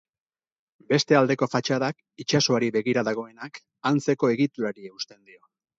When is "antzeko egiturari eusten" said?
3.93-5.27